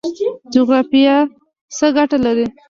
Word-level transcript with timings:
جغرافیه 0.53 1.15
څه 1.77 1.87
ګټه 1.97 2.17
لري؟ 2.25 2.45